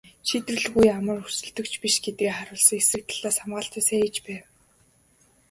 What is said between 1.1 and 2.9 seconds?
өрсөлдөгч биш гэдгээ харуулсан ч